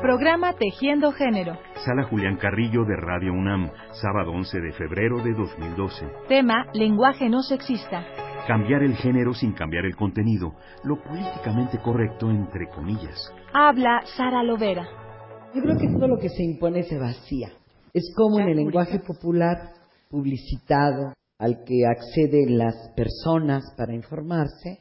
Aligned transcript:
Programa 0.00 0.52
Tejiendo 0.52 1.10
Género. 1.10 1.58
Sala 1.84 2.04
Julián 2.04 2.36
Carrillo 2.36 2.84
de 2.84 2.94
Radio 2.94 3.32
UNAM, 3.32 3.68
sábado 4.00 4.30
11 4.30 4.60
de 4.60 4.72
febrero 4.72 5.20
de 5.24 5.32
2012. 5.32 6.06
Tema, 6.28 6.66
lenguaje 6.72 7.28
no 7.28 7.42
sexista. 7.42 8.06
Cambiar 8.46 8.84
el 8.84 8.94
género 8.94 9.34
sin 9.34 9.52
cambiar 9.52 9.84
el 9.86 9.96
contenido, 9.96 10.54
lo 10.84 11.02
políticamente 11.02 11.78
correcto 11.78 12.30
entre 12.30 12.68
comillas. 12.68 13.34
Habla 13.52 14.02
Sara 14.16 14.44
Lovera. 14.44 14.86
Yo 15.52 15.62
creo 15.62 15.76
que 15.76 15.88
todo 15.88 16.06
lo 16.06 16.18
que 16.18 16.28
se 16.28 16.44
impone 16.44 16.84
se 16.84 16.96
vacía. 16.96 17.48
Es 17.92 18.14
como 18.16 18.38
en 18.38 18.50
el 18.50 18.56
lenguaje 18.56 19.00
popular 19.00 19.56
publicitado 20.08 21.12
al 21.38 21.64
que 21.64 21.86
acceden 21.86 22.56
las 22.56 22.92
personas 22.94 23.74
para 23.76 23.94
informarse, 23.94 24.78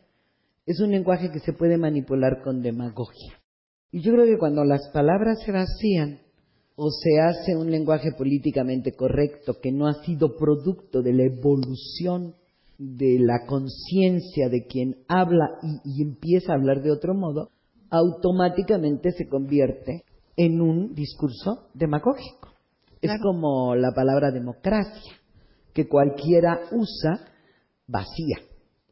es 0.67 0.79
un 0.79 0.91
lenguaje 0.91 1.31
que 1.31 1.39
se 1.39 1.53
puede 1.53 1.77
manipular 1.77 2.43
con 2.43 2.61
demagogia. 2.61 3.33
Y 3.91 4.01
yo 4.01 4.13
creo 4.13 4.25
que 4.25 4.37
cuando 4.37 4.63
las 4.63 4.89
palabras 4.93 5.39
se 5.45 5.51
vacían 5.51 6.19
o 6.75 6.89
se 6.91 7.19
hace 7.19 7.55
un 7.55 7.71
lenguaje 7.71 8.11
políticamente 8.17 8.91
correcto 8.91 9.55
que 9.61 9.71
no 9.71 9.87
ha 9.87 10.03
sido 10.03 10.35
producto 10.37 11.01
de 11.01 11.13
la 11.13 11.23
evolución 11.23 12.35
de 12.77 13.17
la 13.19 13.45
conciencia 13.47 14.49
de 14.49 14.67
quien 14.67 14.97
habla 15.07 15.57
y, 15.63 15.99
y, 15.99 16.03
empieza 16.03 16.51
a 16.51 16.55
hablar 16.55 16.83
de 16.83 16.91
otro 16.91 17.15
modo, 17.15 17.49
automáticamente 17.89 19.11
se 19.11 19.27
convierte 19.27 20.03
en 20.35 20.61
un 20.61 20.93
discurso 20.93 21.69
demagógico. 21.73 22.49
Es 23.01 23.11
como 23.21 23.75
la 23.75 23.91
palabra 23.95 24.31
democracia, 24.31 25.13
que 25.73 25.87
cualquiera 25.87 26.59
usa 26.71 27.19
vacía. 27.87 28.37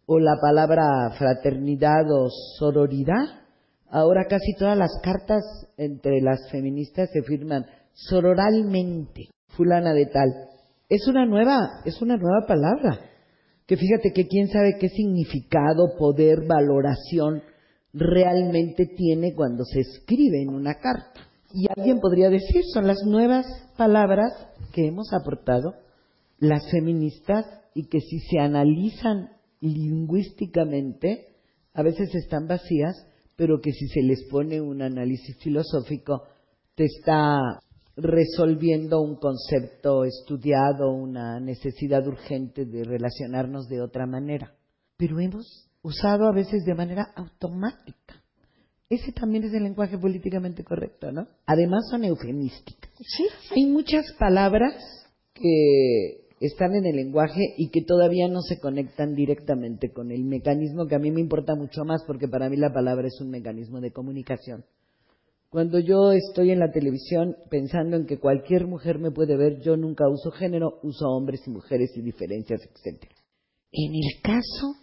O 0.08 0.20
la 0.20 0.36
palabra 0.41 1.12
fraternidad 1.17 2.05
o 2.12 2.30
sororidad, 2.58 3.45
Ahora 3.89 4.25
casi 4.27 4.53
todas 4.57 4.77
las 4.77 4.91
cartas 5.03 5.44
entre 5.77 6.21
las 6.21 6.49
feministas 6.52 7.09
se 7.12 7.21
firman 7.23 7.66
sororalmente, 7.94 9.30
fulana 9.50 9.94
de 9.94 10.05
tal. 10.08 10.30
Es 10.89 11.08
una 11.08 11.25
nueva, 11.25 11.81
es 11.86 12.02
una 12.02 12.17
nueva 12.17 12.45
palabra. 12.47 13.00
Que 13.66 13.78
fíjate 13.78 14.11
que 14.13 14.28
quién 14.28 14.47
sabe 14.50 14.78
qué 14.80 14.89
significado, 14.89 15.95
poder, 15.97 16.45
valoración 16.47 17.41
realmente 17.94 18.86
tiene 18.95 19.33
cuando 19.33 19.63
se 19.63 19.80
escribe 19.80 20.41
en 20.41 20.50
una 20.50 20.75
carta. 20.75 21.22
Y 21.53 21.67
alguien 21.75 22.00
podría 22.00 22.30
decir, 22.30 22.63
son 22.73 22.86
las 22.86 22.97
nuevas 23.06 23.45
palabras 23.78 24.31
que 24.73 24.88
hemos 24.88 25.13
aportado 25.13 25.73
las 26.38 26.69
feministas 26.69 27.45
y 27.73 27.88
que 27.88 28.02
si 28.02 28.19
se 28.19 28.39
analizan 28.39 29.30
lingüísticamente, 29.61 31.28
a 31.73 31.81
veces 31.81 32.13
están 32.13 32.47
vacías, 32.47 32.95
pero 33.36 33.59
que 33.61 33.72
si 33.72 33.88
se 33.88 34.02
les 34.02 34.23
pone 34.30 34.61
un 34.61 34.81
análisis 34.81 35.38
filosófico, 35.38 36.23
te 36.75 36.86
está 36.86 37.59
resolviendo 37.97 39.02
un 39.02 39.16
concepto 39.16 40.03
estudiado, 40.03 40.91
una 40.91 41.39
necesidad 41.39 42.06
urgente 42.08 42.66
de 42.66 42.83
relacionarnos 42.83 43.67
de 43.67 43.81
otra 43.81 44.06
manera. 44.06 44.53
Pero 44.97 45.19
hemos 45.19 45.69
usado 45.81 46.28
a 46.28 46.33
veces 46.33 46.66
de 46.66 46.75
manera 46.75 47.08
automática. 47.16 48.22
Ese 48.89 49.11
también 49.11 49.45
es 49.45 49.53
el 49.53 49.63
lenguaje 49.63 49.97
políticamente 49.97 50.63
correcto, 50.63 51.11
¿no? 51.11 51.28
Además 51.45 51.88
son 51.89 52.03
eufemísticas. 52.03 52.91
Sí. 53.00 53.28
Hay 53.56 53.66
muchas 53.66 54.06
palabras 54.19 54.75
que 55.33 56.25
están 56.39 56.75
en 56.75 56.86
el 56.86 56.97
lenguaje 56.97 57.53
y 57.58 57.69
que 57.69 57.81
todavía 57.81 58.28
no 58.28 58.41
se 58.41 58.59
conectan 58.59 59.16
directamente 59.16 59.91
con 59.91 60.11
el 60.11 60.23
mecanismo 60.25 60.86
que 60.86 60.95
a 60.95 61.00
mí 61.00 61.11
me 61.11 61.22
importa 61.22 61.55
mucho 61.55 61.83
más 61.86 62.03
porque 62.05 62.28
para 62.28 62.50
mí 62.50 62.58
la 62.58 62.73
palabra 62.73 63.08
es 63.08 63.19
un 63.22 63.30
mecanismo 63.30 63.80
de 63.80 63.91
comunicación. 63.91 64.66
Cuando 65.50 65.80
yo 65.80 66.11
estoy 66.11 66.52
en 66.52 66.59
la 66.59 66.72
televisión 66.72 67.38
pensando 67.50 67.95
en 67.95 68.06
que 68.06 68.19
cualquier 68.19 68.67
mujer 68.67 69.00
me 69.00 69.11
puede 69.11 69.38
ver, 69.38 69.61
yo 69.61 69.78
nunca 69.78 70.09
uso 70.09 70.31
género, 70.31 70.80
uso 70.83 71.08
hombres 71.08 71.41
y 71.47 71.50
mujeres 71.50 71.91
y 71.96 72.01
diferencias, 72.01 72.59
etc. 72.62 73.03
En 73.72 73.94
el 73.94 74.22
caso 74.22 74.75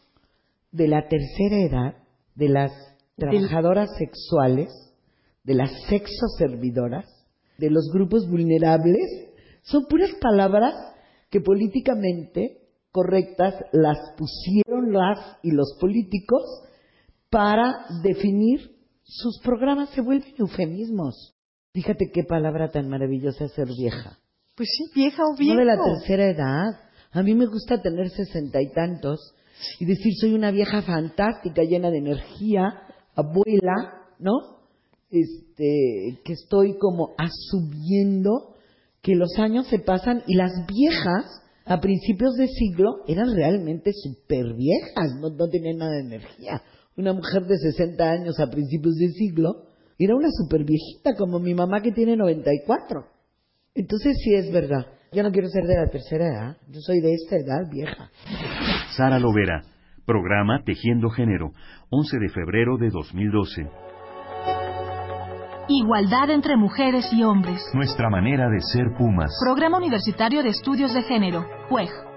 de 0.70 0.88
la 0.88 1.06
tercera 1.08 1.60
edad, 1.60 1.96
de 2.34 2.48
las 2.48 2.72
trabajadoras 3.16 3.90
sexuales, 3.98 4.70
de 5.44 5.54
las 5.54 5.70
sexoservidoras, 5.88 7.06
de 7.58 7.68
los 7.68 7.90
grupos 7.92 8.26
vulnerables, 8.26 9.28
son 9.62 9.84
puras 9.84 10.12
palabras 10.22 10.74
que 11.32 11.40
políticamente 11.40 12.58
correctas 12.92 13.54
las 13.72 13.96
pusieron 14.18 14.92
las 14.92 15.38
y 15.42 15.50
los 15.50 15.76
políticos 15.80 16.42
para 17.30 17.86
definir 18.02 18.76
sus 19.02 19.40
programas 19.42 19.88
se 19.90 20.02
vuelven 20.02 20.34
eufemismos. 20.38 21.34
Fíjate 21.72 22.10
qué 22.12 22.24
palabra 22.24 22.70
tan 22.70 22.88
maravillosa 22.90 23.46
es 23.46 23.52
ser 23.52 23.66
vieja. 23.66 24.18
Pues 24.54 24.68
sí, 24.76 24.84
vieja 24.94 25.22
o 25.24 25.34
viejo. 25.34 25.54
No 25.54 25.60
de 25.60 25.64
la 25.64 25.82
tercera 25.82 26.26
edad. 26.26 26.80
A 27.12 27.22
mí 27.22 27.34
me 27.34 27.46
gusta 27.46 27.80
tener 27.80 28.10
sesenta 28.10 28.60
y 28.60 28.70
tantos 28.70 29.34
y 29.80 29.86
decir 29.86 30.12
soy 30.20 30.34
una 30.34 30.50
vieja 30.50 30.82
fantástica, 30.82 31.62
llena 31.62 31.90
de 31.90 31.98
energía, 31.98 32.74
abuela, 33.14 34.04
¿no? 34.18 34.32
Este, 35.10 36.20
que 36.24 36.32
estoy 36.34 36.76
como 36.76 37.14
asumiendo 37.16 38.51
que 39.02 39.16
los 39.16 39.36
años 39.38 39.66
se 39.66 39.80
pasan 39.80 40.22
y 40.26 40.36
las 40.36 40.52
viejas 40.66 41.42
a 41.64 41.80
principios 41.80 42.34
de 42.34 42.46
siglo 42.46 43.02
eran 43.06 43.34
realmente 43.34 43.92
súper 43.92 44.54
viejas, 44.54 45.14
no, 45.20 45.30
no, 45.30 45.48
tenían 45.48 45.78
nada 45.78 45.92
de 45.92 46.00
energía. 46.00 46.62
Una 46.96 47.12
mujer 47.12 47.42
de 47.44 47.56
60 47.56 48.04
años 48.04 48.38
a 48.38 48.50
principios 48.50 48.94
de 48.96 49.08
siglo 49.08 49.66
era 49.98 50.14
una 50.14 50.28
súper 50.30 50.64
viejita, 50.64 51.14
como 51.16 51.38
mi 51.38 51.54
mamá 51.54 51.80
que 51.80 51.92
tiene 51.92 52.16
94. 52.16 53.06
Entonces 53.74 54.16
sí 54.22 54.34
es 54.34 54.52
verdad. 54.52 54.86
Yo 55.12 55.22
no 55.22 55.30
quiero 55.30 55.48
ser 55.48 55.64
de 55.64 55.76
la 55.76 55.88
tercera 55.88 56.26
edad, 56.26 56.56
yo 56.68 56.80
soy 56.80 57.00
de 57.00 57.12
esta 57.12 57.36
edad 57.36 57.70
vieja. 57.70 58.10
Sara 58.96 59.18
Lovera, 59.18 59.62
programa 60.06 60.62
Tejiendo 60.64 61.10
Género, 61.10 61.52
11 61.90 62.18
de 62.18 62.28
febrero 62.30 62.78
de 62.78 62.88
2012. 62.90 63.91
Igualdad 65.68 66.30
entre 66.30 66.56
mujeres 66.56 67.06
y 67.12 67.22
hombres. 67.22 67.62
Nuestra 67.72 68.10
manera 68.10 68.48
de 68.48 68.60
ser 68.60 68.92
Pumas. 68.98 69.30
Programa 69.40 69.78
Universitario 69.78 70.42
de 70.42 70.48
Estudios 70.48 70.92
de 70.92 71.02
Género, 71.02 71.46
PUEG. 71.68 72.11